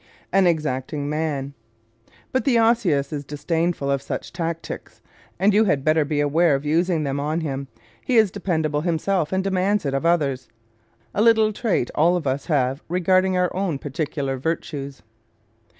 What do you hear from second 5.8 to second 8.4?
better beware of using them on him. He is